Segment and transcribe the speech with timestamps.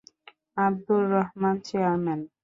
[0.57, 2.19] Abdur Rahman chairman